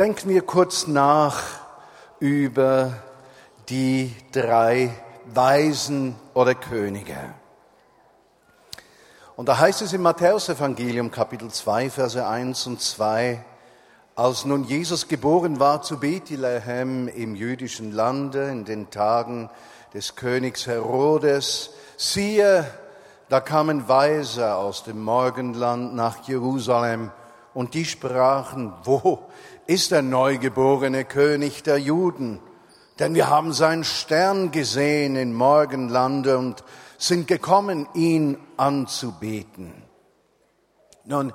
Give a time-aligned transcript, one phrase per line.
[0.00, 1.42] denken wir kurz nach
[2.20, 2.94] über
[3.68, 4.88] die drei
[5.26, 7.18] Weisen oder Könige.
[9.36, 13.44] Und da heißt es im Matthäusevangelium Kapitel 2, Verse 1 und 2,
[14.16, 19.50] als nun Jesus geboren war zu Bethlehem im jüdischen Lande in den Tagen
[19.92, 22.64] des Königs Herodes, siehe,
[23.28, 27.10] da kamen Weise aus dem Morgenland nach Jerusalem
[27.52, 29.26] und die sprachen, wo
[29.70, 32.40] ist der neugeborene König der Juden?
[32.98, 36.64] Denn wir haben seinen Stern gesehen im Morgenlande und
[36.98, 39.72] sind gekommen, ihn anzubeten.
[41.04, 41.32] Nun,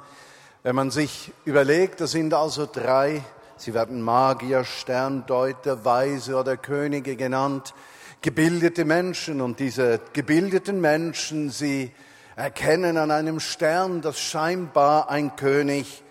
[0.64, 3.24] wenn man sich überlegt, das sind also drei,
[3.56, 7.74] sie werden Magier, Sterndeuter, Weise oder Könige genannt,
[8.22, 11.94] gebildete Menschen und diese gebildeten Menschen, sie
[12.36, 16.04] erkennen an einem Stern, dass scheinbar ein König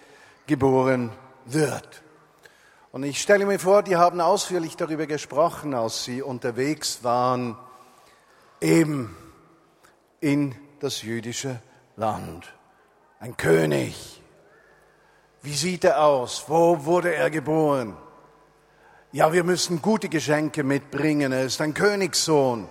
[0.47, 1.13] geboren
[1.45, 2.04] wird.
[2.95, 7.57] Und ich stelle mir vor, die haben ausführlich darüber gesprochen, als sie unterwegs waren,
[8.61, 9.17] eben
[10.21, 11.59] in das jüdische
[11.97, 12.55] Land.
[13.19, 14.23] Ein König.
[15.43, 16.45] Wie sieht er aus?
[16.47, 17.97] Wo wurde er geboren?
[19.11, 21.33] Ja, wir müssen gute Geschenke mitbringen.
[21.33, 22.69] Er ist ein Königssohn.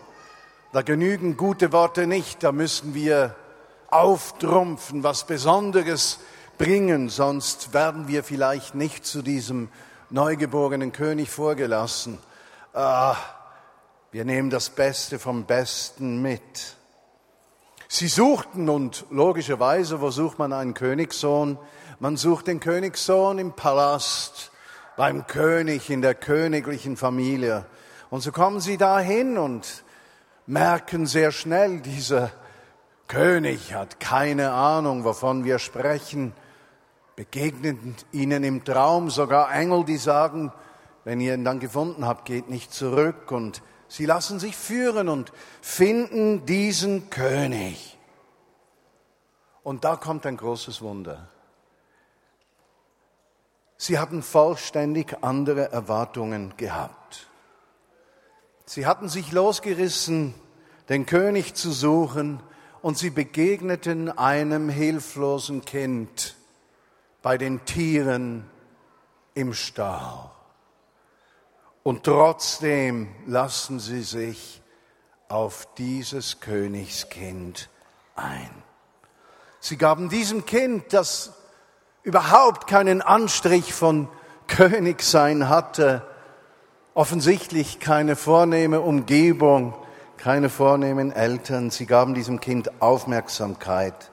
[0.72, 2.44] Da genügen gute Worte nicht.
[2.44, 3.36] Da müssen wir
[3.90, 6.22] auftrumpfen, was Besonderes
[6.58, 9.68] bringen, sonst werden wir vielleicht nicht zu diesem
[10.14, 12.20] neugeborenen König vorgelassen.
[12.72, 13.16] Ah,
[14.12, 16.76] wir nehmen das Beste vom Besten mit.
[17.88, 21.58] Sie suchten und logischerweise, wo sucht man einen Königssohn?
[22.00, 24.52] Man sucht den Königssohn im Palast,
[24.98, 27.66] beim König, in der königlichen Familie.
[28.12, 29.84] Und so kommen sie dahin und
[30.46, 32.32] merken sehr schnell, dieser
[33.08, 36.34] König hat keine Ahnung, wovon wir sprechen,
[37.16, 40.52] begegnen ihnen im Traum sogar Engel, die sagen,
[41.04, 43.62] wenn ihr ihn dann gefunden habt, geht nicht zurück und
[43.94, 47.96] Sie lassen sich führen und finden diesen König.
[49.62, 51.30] Und da kommt ein großes Wunder.
[53.78, 57.28] Sie hatten vollständig andere Erwartungen gehabt.
[58.66, 60.34] Sie hatten sich losgerissen,
[60.90, 62.42] den König zu suchen,
[62.82, 66.36] und sie begegneten einem hilflosen Kind
[67.24, 68.48] bei den Tieren
[69.34, 70.30] im Stall.
[71.82, 74.62] Und trotzdem lassen sie sich
[75.30, 77.70] auf dieses Königskind
[78.16, 78.50] ein.
[79.60, 81.34] Sie gaben diesem Kind, das
[82.04, 84.10] überhaupt keinen Anstrich von
[84.48, 86.06] Königsein hatte,
[86.94, 89.74] offensichtlich keine vornehme Umgebung,
[90.18, 91.72] keine vornehmen Eltern.
[91.72, 94.12] Sie gaben diesem Kind Aufmerksamkeit,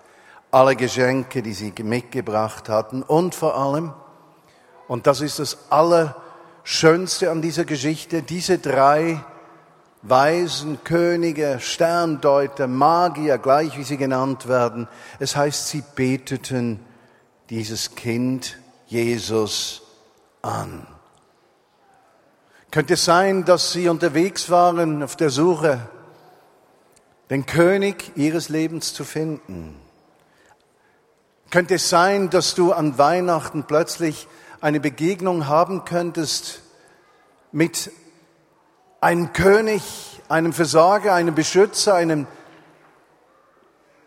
[0.50, 3.92] alle Geschenke, die sie mitgebracht hatten und vor allem,
[4.88, 6.16] und das ist das aller
[6.64, 9.22] Schönste an dieser Geschichte, diese drei
[10.02, 16.80] Weisen, Könige, Sterndeuter, Magier, gleich wie sie genannt werden, es heißt, sie beteten
[17.50, 19.82] dieses Kind Jesus
[20.42, 20.86] an.
[22.70, 25.80] Könnte es sein, dass sie unterwegs waren auf der Suche,
[27.28, 29.74] den König ihres Lebens zu finden?
[31.50, 34.28] Könnte es sein, dass du an Weihnachten plötzlich
[34.60, 36.62] eine Begegnung haben könntest
[37.50, 37.90] mit
[39.00, 39.82] einem König,
[40.28, 42.28] einem Versorger, einem Beschützer, einem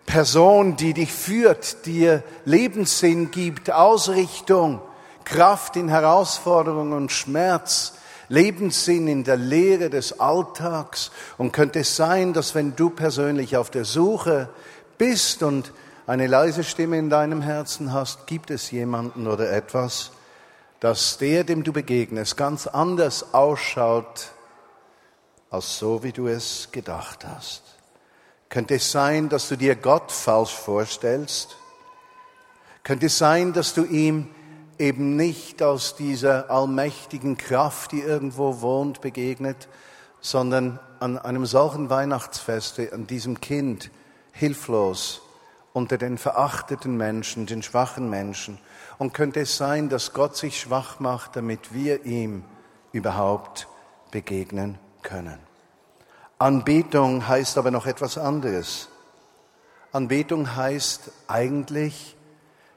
[0.06, 4.82] Person, die dich führt, dir Lebenssinn gibt, Ausrichtung,
[5.26, 7.96] Kraft in Herausforderung und Schmerz,
[8.30, 11.12] Lebenssinn in der Lehre des Alltags.
[11.38, 14.48] Und könnte es sein, dass wenn du persönlich auf der Suche
[14.98, 15.74] bist und
[16.06, 20.12] eine leise Stimme in deinem Herzen hast, gibt es jemanden oder etwas,
[20.80, 24.32] dass der, dem du begegnest, ganz anders ausschaut,
[25.50, 27.62] als so, wie du es gedacht hast.
[28.50, 31.56] Könnte es sein, dass du dir Gott falsch vorstellst?
[32.84, 34.28] Könnte es sein, dass du ihm
[34.78, 39.70] eben nicht aus dieser allmächtigen Kraft, die irgendwo wohnt, begegnet,
[40.20, 43.90] sondern an einem solchen Weihnachtsfeste, an diesem Kind,
[44.34, 45.23] hilflos
[45.74, 48.60] unter den verachteten Menschen, den schwachen Menschen,
[49.00, 52.46] und könnte es sein, dass Gott sich schwach macht, damit wir ihm
[52.92, 53.68] überhaupt
[54.12, 55.40] begegnen können.
[56.38, 58.90] Anbetung heißt aber noch etwas anderes.
[59.92, 62.16] Anbetung heißt eigentlich,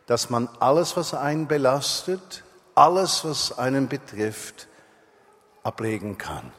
[0.06, 2.44] dass man alles, was einen belastet,
[2.75, 4.69] alles, was einen betrifft,
[5.62, 6.52] ablegen kann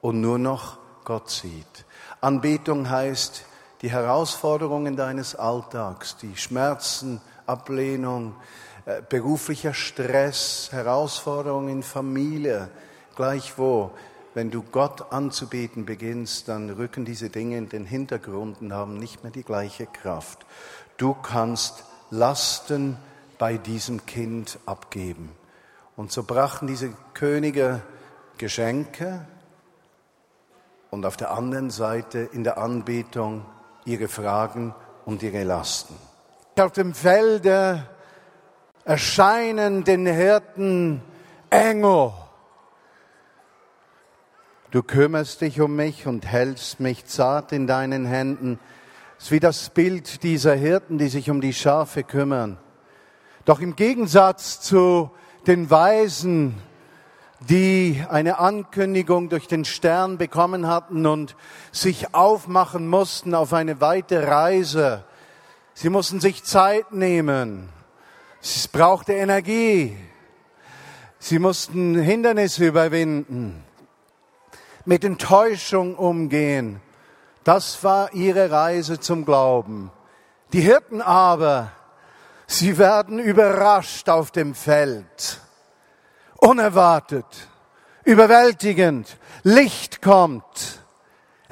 [0.00, 1.84] und nur noch Gott sieht.
[2.20, 3.44] Anbetung heißt,
[3.82, 8.34] die Herausforderungen deines Alltags, die Schmerzen, Ablehnung,
[8.86, 12.68] äh, beruflicher Stress, Herausforderungen in Familie,
[13.14, 13.90] gleichwo.
[14.34, 19.22] Wenn du Gott anzubeten beginnst, dann rücken diese Dinge in den Hintergrund und haben nicht
[19.22, 20.44] mehr die gleiche Kraft.
[20.98, 22.96] Du kannst Lasten
[23.38, 25.30] bei diesem Kind abgeben.
[25.96, 27.82] Und so brachten diese Könige
[28.38, 29.26] Geschenke
[30.90, 33.44] und auf der anderen Seite in der Anbetung
[33.86, 34.74] ihre Fragen
[35.06, 35.94] und ihre Lasten.
[36.58, 37.88] Auf dem Felde
[38.84, 41.02] erscheinen den Hirten
[41.50, 42.12] Engel.
[44.70, 48.58] Du kümmerst dich um mich und hältst mich zart in deinen Händen.
[49.16, 52.58] Es ist wie das Bild dieser Hirten, die sich um die Schafe kümmern.
[53.44, 55.10] Doch im Gegensatz zu
[55.46, 56.56] den Weisen,
[57.40, 61.36] die eine Ankündigung durch den Stern bekommen hatten und
[61.70, 65.04] sich aufmachen mussten auf eine weite Reise.
[65.74, 67.68] Sie mussten sich Zeit nehmen.
[68.42, 69.96] Es brauchte Energie.
[71.18, 73.64] Sie mussten Hindernisse überwinden,
[74.84, 76.80] mit Enttäuschung umgehen.
[77.44, 79.90] Das war ihre Reise zum Glauben.
[80.52, 81.72] Die Hirten aber,
[82.46, 85.40] sie werden überrascht auf dem Feld
[86.38, 87.26] unerwartet,
[88.04, 89.18] überwältigend.
[89.42, 90.82] Licht kommt,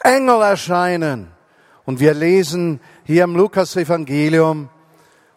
[0.03, 1.31] Engel erscheinen.
[1.85, 4.71] Und wir lesen hier im Lukas-Evangelium,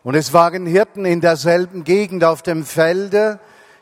[0.04, 3.42] und es waren Hirten in derselben Gegend auf dem Felde,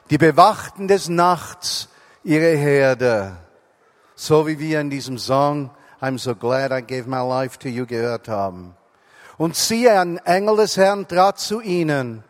[0.10, 1.88] die bewachten des Nachts
[2.24, 3.38] ihre Herde.
[4.16, 5.70] So wie wir in diesem Song
[6.02, 8.76] I'm so glad I gave my life to you gehört haben.
[9.38, 12.24] Und siehe, ein Engel des Herrn trat zu ihnen.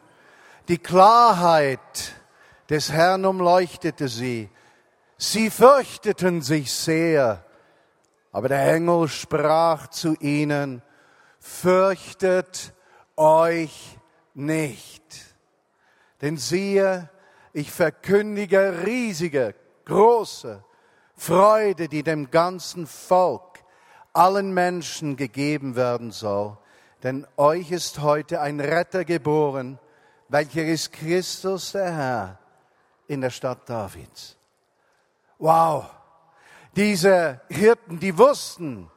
[0.68, 1.80] Die Klarheit
[2.70, 4.50] des Herrn umleuchtete sie.
[5.18, 7.44] Sie fürchteten sich sehr.
[8.32, 10.82] Aber der Engel sprach zu ihnen,
[11.40, 12.74] fürchtet
[13.16, 13.98] euch
[14.34, 15.04] nicht.
[16.22, 17.10] Denn siehe,
[17.54, 20.64] ich verkündige riesige, große
[21.16, 23.64] Freude, die dem ganzen Volk,
[24.12, 26.58] allen Menschen gegeben werden soll.
[27.04, 29.80] Denn euch ist heute ein Retter geboren,
[30.28, 32.40] welcher ist Christus der Herr
[33.08, 34.38] in der Stadt Davids.
[35.38, 35.86] Wow,
[36.76, 38.90] diese Hirten, die wussten,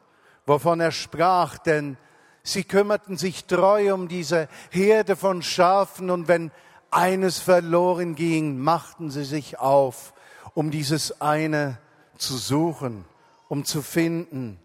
[0.45, 1.97] wovon er sprach, denn
[2.43, 6.51] sie kümmerten sich treu um diese Herde von Schafen und wenn
[6.91, 10.13] eines verloren ging, machten sie sich auf,
[10.53, 11.77] um dieses eine
[12.17, 13.05] zu suchen,
[13.47, 14.59] um zu finden.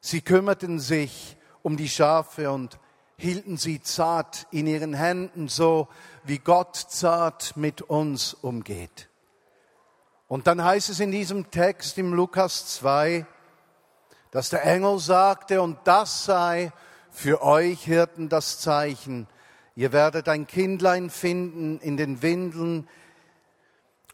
[0.00, 2.78] Sie kümmerten sich um die Schafe und
[3.16, 5.88] hielten sie zart in ihren Händen, so
[6.24, 9.08] wie Gott zart mit uns umgeht.
[10.26, 13.26] Und dann heißt es in diesem Text im Lukas 2,
[14.30, 16.72] dass der Engel sagte, und das sei
[17.10, 19.28] für euch Hirten das Zeichen,
[19.76, 22.88] ihr werdet ein Kindlein finden in den Windeln,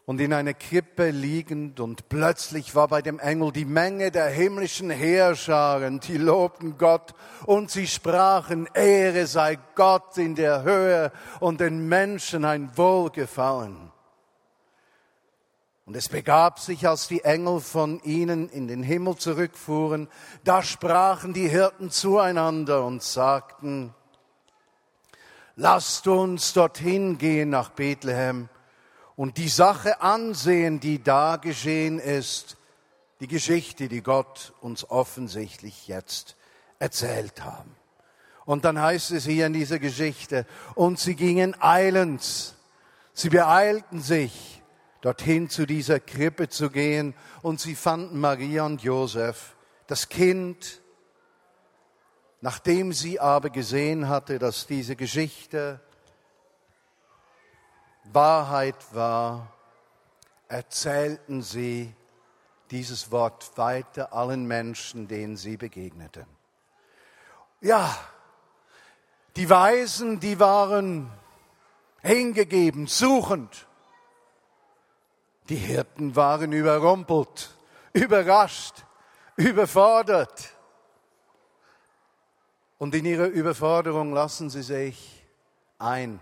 [0.06, 4.91] und in einer Krippe liegend und plötzlich war bei dem Engel die Menge der himmlischen
[4.91, 7.14] Heerscharen, die lobten Gott
[7.47, 13.91] und sie sprachen, Ehre sei Gott in der Höhe und den Menschen ein Wohlgefallen.
[15.91, 20.08] Und es begab sich, als die Engel von ihnen in den Himmel zurückfuhren,
[20.44, 23.93] da sprachen die Hirten zueinander und sagten,
[25.56, 28.49] lasst uns dorthin gehen nach Bethlehem
[29.21, 32.57] und die Sache ansehen, die da geschehen ist,
[33.21, 36.37] die Geschichte, die Gott uns offensichtlich jetzt
[36.79, 37.77] erzählt haben.
[38.47, 42.55] Und dann heißt es hier in dieser Geschichte, und sie gingen eilends,
[43.12, 44.62] sie beeilten sich,
[45.03, 47.12] dorthin zu dieser Krippe zu gehen,
[47.43, 49.55] und sie fanden Maria und Josef,
[49.87, 50.81] das Kind,
[52.41, 55.79] nachdem sie aber gesehen hatte, dass diese Geschichte
[58.12, 59.52] Wahrheit war,
[60.49, 61.95] erzählten sie
[62.71, 66.26] dieses Wort weiter allen Menschen, denen sie begegneten.
[67.61, 67.97] Ja,
[69.37, 71.11] die Weisen, die waren
[72.02, 73.67] hingegeben, suchend.
[75.49, 77.57] Die Hirten waren überrumpelt,
[77.93, 78.85] überrascht,
[79.37, 80.50] überfordert.
[82.79, 85.26] Und in ihrer Überforderung lassen sie sich
[85.79, 86.21] ein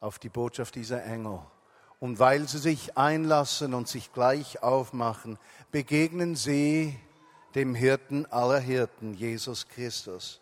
[0.00, 1.40] auf die Botschaft dieser Engel.
[2.00, 5.38] Und weil sie sich einlassen und sich gleich aufmachen,
[5.70, 6.98] begegnen sie
[7.54, 10.40] dem Hirten aller Hirten, Jesus Christus.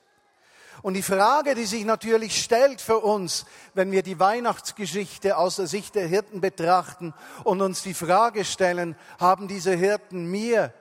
[0.82, 5.66] Und die Frage, die sich natürlich stellt für uns, wenn wir die Weihnachtsgeschichte aus der
[5.66, 10.74] Sicht der Hirten betrachten und uns die Frage stellen, haben diese Hirten mir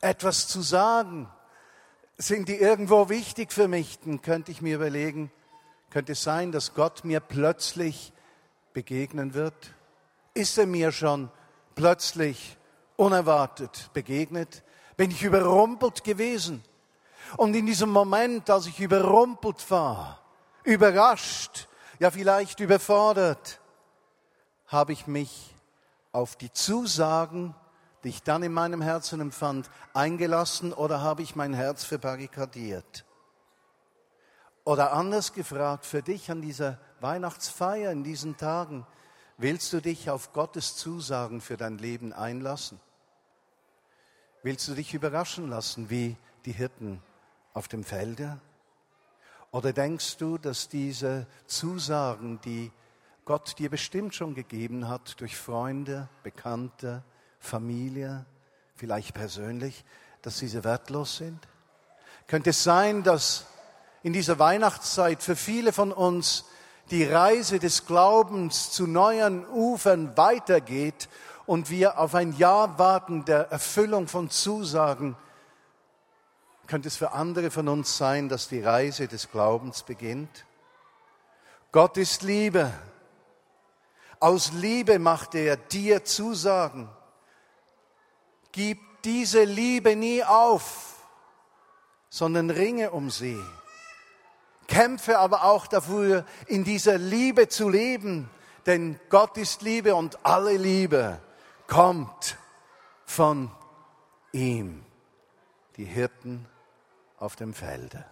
[0.00, 1.28] etwas zu sagen?
[2.16, 3.98] Sind die irgendwo wichtig für mich?
[3.98, 5.32] Dann könnte ich mir überlegen,
[5.90, 8.12] Könnte es sein, dass Gott mir plötzlich
[8.72, 9.74] begegnen wird?
[10.34, 11.30] Ist er mir schon
[11.74, 12.56] plötzlich
[12.96, 14.62] unerwartet begegnet?
[14.96, 16.62] Bin ich überrumpelt gewesen?
[17.36, 20.20] Und in diesem Moment, als ich überrumpelt war,
[20.64, 23.60] überrascht, ja vielleicht überfordert,
[24.66, 25.54] habe ich mich
[26.12, 27.54] auf die Zusagen,
[28.02, 33.04] die ich dann in meinem Herzen empfand, eingelassen oder habe ich mein Herz verbarrikadiert?
[34.64, 38.86] Oder anders gefragt, für dich an dieser Weihnachtsfeier, in diesen Tagen,
[39.38, 42.78] willst du dich auf Gottes Zusagen für dein Leben einlassen?
[44.42, 47.02] Willst du dich überraschen lassen wie die Hirten
[47.52, 48.40] auf dem Felde?
[49.50, 52.70] Oder denkst du, dass diese Zusagen, die
[53.24, 57.02] Gott dir bestimmt schon gegeben hat, durch Freunde, Bekannte,
[57.38, 58.24] Familie,
[58.76, 59.84] vielleicht persönlich,
[60.22, 61.48] dass diese wertlos sind?
[62.26, 63.46] Könnte es sein, dass
[64.02, 66.44] in dieser Weihnachtszeit für viele von uns
[66.90, 71.08] die Reise des Glaubens zu neuen Ufern weitergeht
[71.46, 75.16] und wir auf ein Jahr warten der Erfüllung von Zusagen,
[76.66, 80.46] könnte es für andere von uns sein, dass die Reise des Glaubens beginnt?
[81.72, 82.72] Gott ist Liebe.
[84.20, 86.88] Aus Liebe macht er dir Zusagen.
[88.52, 90.94] Gib diese Liebe nie auf,
[92.08, 93.40] sondern ringe um sie.
[94.70, 98.30] Kämpfe aber auch dafür, in dieser Liebe zu leben,
[98.66, 101.20] denn Gott ist Liebe und alle Liebe
[101.66, 102.38] kommt
[103.04, 103.50] von
[104.32, 104.84] ihm.
[105.76, 106.46] Die Hirten
[107.18, 108.04] auf dem Felde.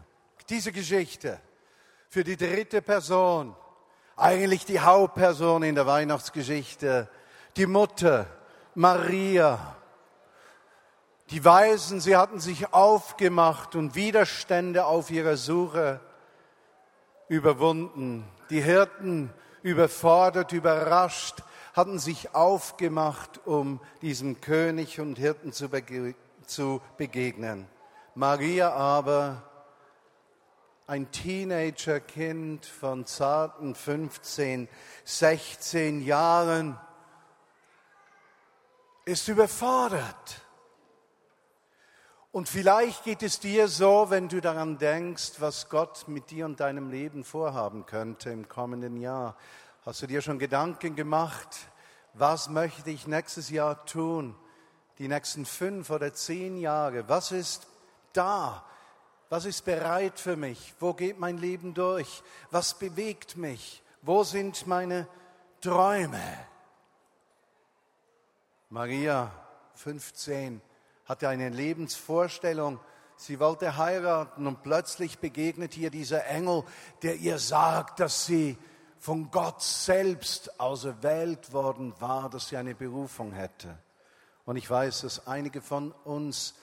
[0.48, 1.40] Diese Geschichte
[2.08, 3.54] für die dritte Person,
[4.16, 7.08] eigentlich die Hauptperson in der Weihnachtsgeschichte,
[7.56, 8.26] die Mutter
[8.74, 9.76] Maria.
[11.30, 16.00] Die Weisen, sie hatten sich aufgemacht und Widerstände auf ihrer Suche
[17.28, 18.24] überwunden.
[18.50, 19.30] Die Hirten,
[19.62, 21.42] überfordert, überrascht,
[21.74, 26.14] hatten sich aufgemacht, um diesem König und Hirten zu, bege
[26.46, 27.66] zu begegnen.
[28.14, 29.42] Maria aber,
[30.86, 34.68] ein Teenagerkind von zarten 15,
[35.04, 36.80] 16 Jahren,
[39.04, 40.47] ist überfordert.
[42.38, 46.60] Und vielleicht geht es dir so, wenn du daran denkst, was Gott mit dir und
[46.60, 49.34] deinem Leben vorhaben könnte im kommenden Jahr.
[49.84, 51.48] Hast du dir schon Gedanken gemacht,
[52.14, 54.36] was möchte ich nächstes Jahr tun,
[54.98, 57.08] die nächsten fünf oder zehn Jahre?
[57.08, 57.66] Was ist
[58.12, 58.64] da?
[59.30, 60.76] Was ist bereit für mich?
[60.78, 62.22] Wo geht mein Leben durch?
[62.52, 63.82] Was bewegt mich?
[64.02, 65.08] Wo sind meine
[65.60, 66.22] Träume?
[68.70, 69.28] Maria,
[69.74, 70.62] 15,
[71.08, 72.78] hatte eine Lebensvorstellung.
[73.16, 76.62] Sie wollte heiraten und plötzlich begegnet ihr dieser Engel,
[77.02, 78.56] der ihr sagt, dass sie
[79.00, 83.78] von Gott selbst auserwählt worden war, dass sie eine Berufung hätte.
[84.44, 86.54] Und ich weiß, dass einige von uns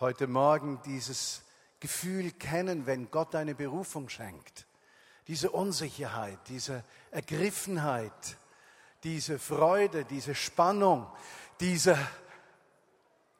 [0.00, 1.42] heute Morgen dieses
[1.80, 4.66] Gefühl kennen, wenn Gott eine Berufung schenkt.
[5.28, 8.36] Diese Unsicherheit, diese Ergriffenheit,
[9.04, 11.06] diese Freude, diese Spannung,
[11.60, 11.98] diese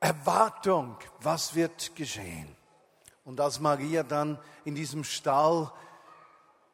[0.05, 2.55] Erwartung, was wird geschehen.
[3.25, 5.73] Und als Maria dann in diesem Stall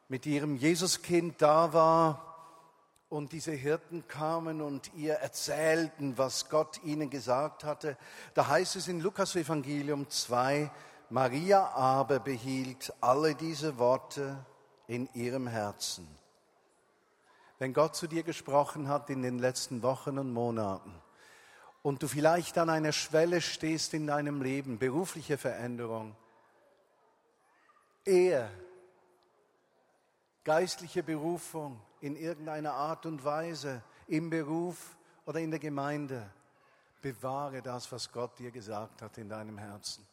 [0.09, 2.57] mit ihrem Jesuskind da war
[3.07, 7.95] und diese Hirten kamen und ihr erzählten, was Gott ihnen gesagt hatte,
[8.33, 10.69] da heißt es in Lukas Evangelium 2,
[11.09, 14.45] Maria aber behielt alle diese Worte
[14.87, 16.05] in ihrem Herzen.
[17.59, 21.00] Wenn Gott zu dir gesprochen hat in den letzten Wochen und Monaten,
[21.83, 26.15] und du vielleicht an einer Schwelle stehst in deinem Leben, berufliche Veränderung,
[28.05, 28.49] Ehe,
[30.43, 34.95] geistliche Berufung in irgendeiner Art und Weise, im Beruf
[35.25, 36.27] oder in der Gemeinde,
[37.01, 40.05] bewahre das, was Gott dir gesagt hat in deinem Herzen.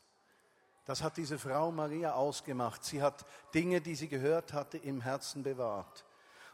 [0.84, 2.82] Das hat diese Frau Maria ausgemacht.
[2.82, 6.04] Sie hat Dinge, die sie gehört hatte, im Herzen bewahrt.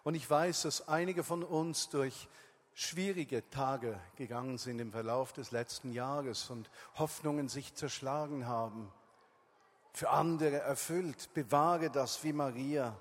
[0.02, 2.28] Und ich weiß, dass einige von uns durch
[2.74, 8.92] schwierige Tage gegangen sind im Verlauf des letzten Jahres und Hoffnungen sich zerschlagen haben,
[9.92, 11.32] für andere erfüllt.
[11.34, 12.96] Bewahre das wie Maria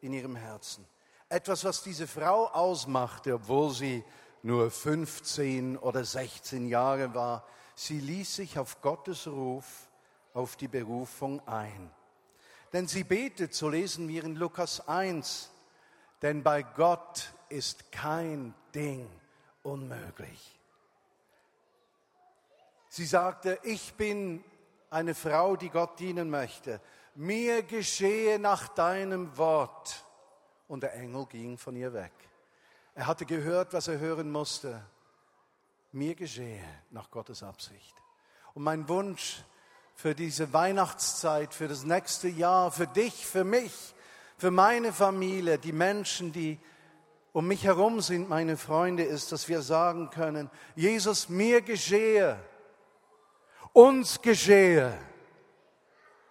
[0.00, 0.86] in ihrem Herzen.
[1.28, 4.04] Etwas, was diese Frau ausmachte, obwohl sie
[4.42, 9.88] nur 15 oder 16 Jahre war, sie ließ sich auf Gottes Ruf,
[10.32, 11.90] auf die Berufung ein.
[12.72, 15.50] Denn sie betet, so lesen wir in Lukas 1,
[16.22, 19.08] denn bei Gott ist kein Ding
[19.62, 20.58] unmöglich.
[22.88, 24.42] Sie sagte, ich bin
[24.90, 26.80] eine Frau, die Gott dienen möchte.
[27.14, 30.04] mir geschehe nach deinem Wort.
[30.68, 32.12] Und der Engel ging von ihr weg.
[32.94, 34.84] Er hatte gehört, was er hören musste.
[35.92, 37.94] Mir geschehe nach Gottes Absicht.
[38.54, 39.42] Und mein Wunsch
[39.94, 43.94] für diese Weihnachtszeit, für das nächste Jahr, für dich, für mich,
[44.38, 46.58] für meine Familie, die Menschen, die
[47.32, 52.36] um mich herum sind, meine Freunde, ist, dass wir sagen können, Jesus, mir geschehe,
[53.72, 54.96] uns geschehe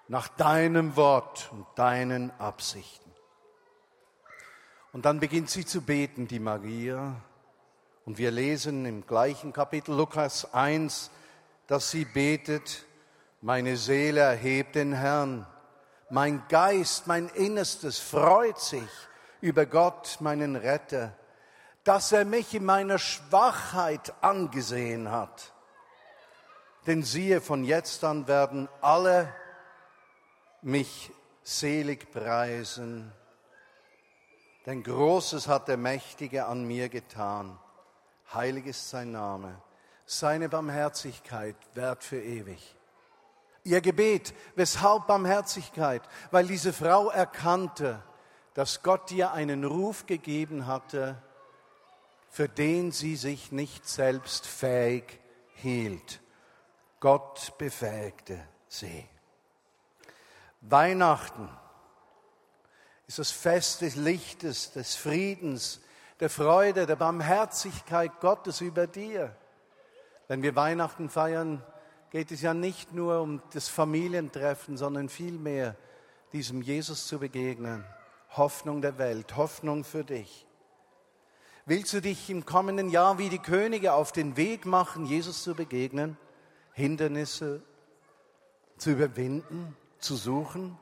[0.07, 3.09] nach deinem Wort und deinen Absichten.
[4.91, 7.15] Und dann beginnt sie zu beten, die Maria.
[8.05, 11.11] Und wir lesen im gleichen Kapitel Lukas 1,
[11.67, 12.85] dass sie betet,
[13.41, 15.45] meine Seele erhebt den Herrn,
[16.09, 18.89] mein Geist, mein Innerstes freut sich
[19.41, 21.13] über Gott, meinen Retter,
[21.83, 25.53] dass er mich in meiner Schwachheit angesehen hat.
[26.87, 29.33] Denn siehe, von jetzt an werden alle
[30.61, 31.11] mich
[31.43, 33.11] selig preisen,
[34.65, 37.57] denn Großes hat der Mächtige an mir getan.
[38.33, 39.59] Heilig ist sein Name.
[40.05, 42.75] Seine Barmherzigkeit währt für ewig.
[43.63, 46.01] Ihr Gebet, weshalb Barmherzigkeit?
[46.31, 48.03] Weil diese Frau erkannte,
[48.59, 51.15] dass Gott ihr einen Ruf gegeben hatte,
[52.29, 55.21] für den sie sich nicht selbst fähig
[55.53, 56.19] hielt.
[56.99, 58.37] Gott befähigte
[58.67, 59.07] sie.
[60.59, 61.47] Weihnachten
[63.07, 65.79] ist das Fest des Lichtes, des Friedens,
[66.19, 69.33] der Freude, der Barmherzigkeit Gottes über dir.
[70.27, 71.63] Wenn wir Weihnachten feiern,
[72.09, 75.77] geht es ja nicht nur um das Familientreffen, sondern vielmehr
[76.33, 77.85] diesem Jesus zu begegnen.
[78.37, 80.45] Hoffnung der Welt, Hoffnung für dich.
[81.65, 85.53] Willst du dich im kommenden Jahr wie die Könige auf den Weg machen, Jesus zu
[85.53, 86.17] begegnen,
[86.73, 87.61] Hindernisse
[88.77, 90.77] zu überwinden, zu suchen?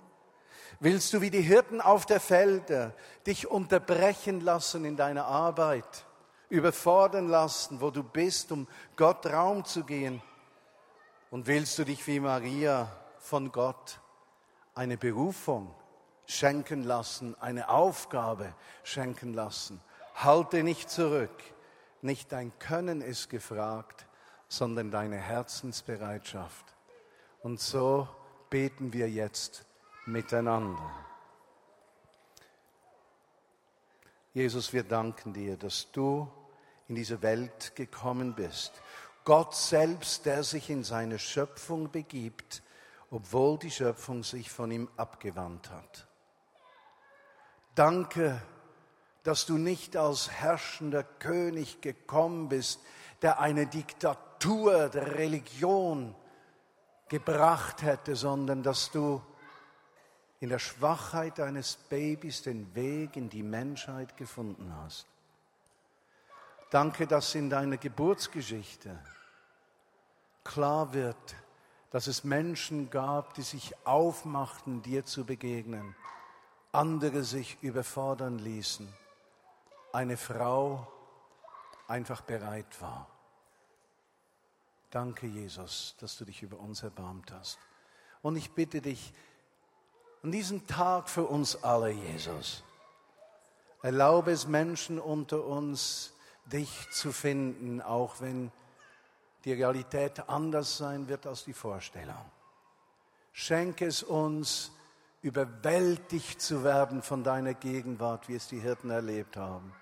[0.80, 2.94] Willst du wie die Hirten auf der Felder
[3.26, 6.06] dich unterbrechen lassen in deiner Arbeit,
[6.50, 10.22] überfordern lassen, wo du bist, um Gott Raum zu gehen?
[11.32, 14.00] Und willst du dich wie Maria von Gott
[14.76, 15.74] eine Berufung
[16.28, 19.82] schenken lassen, eine Aufgabe schenken lassen?
[20.14, 21.44] Halte nicht zurück.
[22.02, 24.06] Nicht dein Können ist gefragt,
[24.48, 26.76] sondern deine Herzensbereitschaft.
[27.42, 28.08] Und so
[28.50, 29.66] beten wir jetzt
[30.06, 30.92] miteinander.
[34.34, 36.32] Jesus, wir danken dir, dass du
[36.88, 38.72] in diese Welt gekommen bist.
[39.24, 42.64] Gott selbst, der sich in seine Schöpfung begibt,
[43.10, 46.07] obwohl die Schöpfung sich von ihm abgewandt hat.
[47.78, 48.42] Danke,
[49.22, 52.80] dass du nicht als herrschender König gekommen bist,
[53.22, 56.16] der eine Diktatur der Religion
[57.08, 59.22] gebracht hätte, sondern dass du
[60.40, 65.06] in der Schwachheit deines Babys den Weg in die Menschheit gefunden hast.
[66.72, 68.98] Danke, dass in deiner Geburtsgeschichte
[70.44, 71.36] klar wird,
[71.92, 75.96] dass es Menschen gab, die sich aufmachten, dir zu begegnen,
[76.78, 78.88] andere sich überfordern ließen,
[79.94, 80.88] eine Frau
[81.88, 83.08] einfach bereit war.
[84.92, 87.58] Danke, Jesus, dass du dich über uns erbarmt hast.
[88.22, 89.12] Und ich bitte dich,
[90.22, 92.64] an diesem Tag für uns alle, Jesus,
[93.82, 96.14] erlaube es Menschen unter uns,
[96.46, 98.52] dich zu finden, auch wenn
[99.46, 102.26] die Realität anders sein wird als die Vorstellung.
[103.34, 104.72] Schenke es uns,
[105.22, 109.74] überwältigt zu werden von deiner Gegenwart, wie es die Hirten erlebt haben.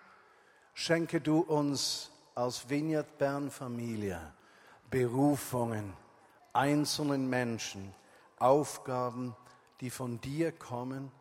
[0.73, 4.19] Schenke du uns als Vineyard Bern Familie
[4.89, 5.93] Berufungen,
[6.53, 7.93] einzelnen Menschen,
[8.39, 9.35] Aufgaben,
[9.81, 11.11] die von dir kommen,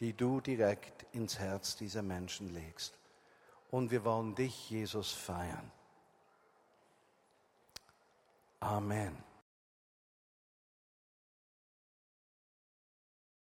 [0.00, 2.98] die du direkt ins Herz dieser Menschen legst.
[3.70, 5.72] Und wir wollen dich, Jesus, feiern.
[8.60, 9.33] Amen.